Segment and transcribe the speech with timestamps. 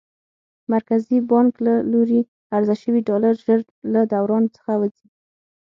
[0.73, 2.21] مرکزي بانک له لوري
[2.55, 3.59] عرضه شوي ډالر ژر
[3.93, 5.07] له دوران څخه وځي.